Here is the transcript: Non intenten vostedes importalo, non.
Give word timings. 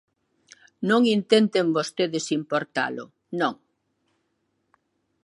Non 0.89 1.01
intenten 1.17 1.67
vostedes 1.77 2.25
importalo, 2.39 3.03
non. 3.39 3.55